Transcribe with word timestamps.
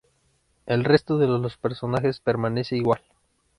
El 0.65 0.83
resto 0.83 1.19
de 1.19 1.27
los 1.27 1.57
personajes 1.57 2.19
permanece 2.19 2.75
igual. 2.75 3.03